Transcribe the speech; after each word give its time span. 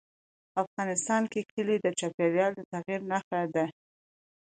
افغانستان 0.63 1.21
کې 1.31 1.41
کلي 1.51 1.75
د 1.81 1.87
چاپېریال 1.99 2.51
د 2.55 2.61
تغیر 2.71 3.01
نښه 3.11 3.39
ده. 3.55 3.65